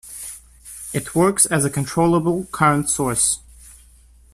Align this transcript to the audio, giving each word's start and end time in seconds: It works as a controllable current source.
It 0.93 1.13
works 1.13 1.45
as 1.45 1.63
a 1.63 1.69
controllable 1.69 2.45
current 2.45 2.89
source. 2.89 3.39